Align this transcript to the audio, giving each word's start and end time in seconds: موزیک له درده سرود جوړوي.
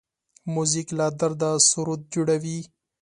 موزیک 0.53 0.87
له 0.99 1.05
درده 1.19 1.51
سرود 1.69 2.01
جوړوي. 2.13 2.59